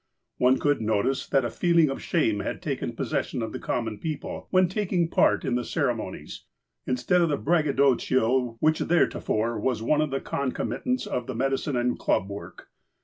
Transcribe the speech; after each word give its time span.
One 0.37 0.57
could 0.57 0.81
notice 0.81 1.27
that 1.27 1.45
a 1.45 1.51
feeling 1.51 1.91
of 1.91 2.01
shame 2.01 2.39
had 2.39 2.59
taken 2.59 2.95
pos 2.95 3.11
session 3.11 3.43
of 3.43 3.51
the 3.51 3.59
common 3.59 3.99
people 3.99 4.47
when 4.49 4.67
taking 4.67 5.11
part 5.11 5.45
in 5.45 5.53
the 5.53 5.63
ceremonies, 5.63 6.45
instead 6.87 7.21
of 7.21 7.29
the 7.29 7.37
braggadocio 7.37 8.57
which 8.59 8.79
theretofore 8.79 9.59
was 9.59 9.83
one 9.83 10.01
of 10.01 10.09
the 10.09 10.19
concomitants 10.19 11.05
of 11.05 11.27
the 11.27 11.35
medicine 11.35 11.75
and 11.75 11.99
club 11.99 12.31
work. 12.31 12.69